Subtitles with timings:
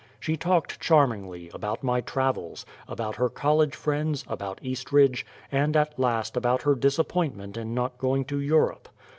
[0.19, 6.35] She talked charmingly: about my travels; about her college friends; about Eastridge; and at last
[6.35, 8.89] about her disappointment in not going to Europe.